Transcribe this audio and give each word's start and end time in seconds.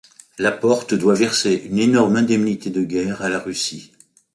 La 0.39 0.51
Porte 0.51 0.95
doit 0.95 1.13
verser 1.13 1.53
une 1.53 1.77
énorme 1.77 2.15
indemnité 2.15 2.71
de 2.71 2.81
guerre 2.83 3.21
à 3.21 3.29
la 3.29 3.37
Russie. 3.37 3.91